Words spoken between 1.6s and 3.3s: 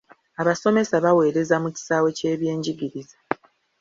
mu kisawe ky'ebyenjigiriza.